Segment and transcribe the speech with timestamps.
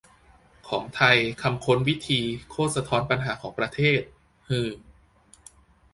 [0.69, 4.01] ของไทยคำค้น "วิธี" โคตรสะท้อนปัญหาของประเทศ
[4.49, 4.69] ฮือ